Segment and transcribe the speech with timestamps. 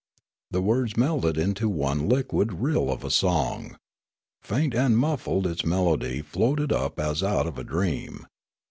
[0.49, 3.77] The words melted into one liquid rill of song.
[4.41, 8.25] Faint and muffled its melod}' floated up as out of a dream.